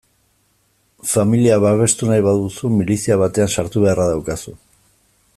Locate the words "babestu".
1.65-2.09